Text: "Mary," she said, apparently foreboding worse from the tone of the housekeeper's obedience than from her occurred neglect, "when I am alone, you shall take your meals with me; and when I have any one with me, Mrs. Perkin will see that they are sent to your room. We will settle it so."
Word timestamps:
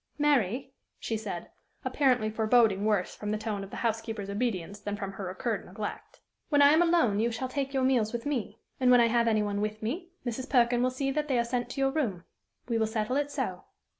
"Mary," 0.17 0.73
she 0.97 1.15
said, 1.15 1.51
apparently 1.85 2.27
foreboding 2.27 2.85
worse 2.85 3.13
from 3.15 3.29
the 3.29 3.37
tone 3.37 3.63
of 3.63 3.69
the 3.69 3.75
housekeeper's 3.85 4.31
obedience 4.31 4.79
than 4.79 4.95
from 4.97 5.11
her 5.11 5.29
occurred 5.29 5.63
neglect, 5.63 6.19
"when 6.49 6.59
I 6.59 6.69
am 6.69 6.81
alone, 6.81 7.19
you 7.19 7.29
shall 7.31 7.47
take 7.47 7.71
your 7.71 7.83
meals 7.83 8.11
with 8.11 8.25
me; 8.25 8.57
and 8.79 8.89
when 8.89 8.99
I 8.99 9.09
have 9.09 9.27
any 9.27 9.43
one 9.43 9.61
with 9.61 9.83
me, 9.83 10.09
Mrs. 10.25 10.49
Perkin 10.49 10.81
will 10.81 10.89
see 10.89 11.11
that 11.11 11.27
they 11.27 11.37
are 11.37 11.43
sent 11.43 11.69
to 11.69 11.81
your 11.81 11.91
room. 11.91 12.23
We 12.67 12.79
will 12.79 12.87
settle 12.87 13.15
it 13.15 13.29
so." 13.29 13.65